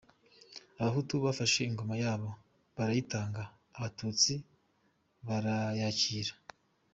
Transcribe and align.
Abahutu 0.81 1.13
bafashe 1.25 1.59
ingoma 1.69 1.95
yabo 2.03 2.29
barayitanga, 2.75 3.41
abatutsi 3.77 4.33
barayakire. 5.27 6.31